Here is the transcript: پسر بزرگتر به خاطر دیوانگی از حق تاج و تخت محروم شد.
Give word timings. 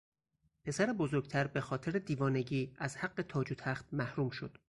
پسر 0.65 0.93
بزرگتر 0.93 1.47
به 1.47 1.61
خاطر 1.61 1.91
دیوانگی 1.91 2.73
از 2.77 2.97
حق 2.97 3.21
تاج 3.27 3.51
و 3.51 3.55
تخت 3.55 3.93
محروم 3.93 4.29
شد. 4.29 4.57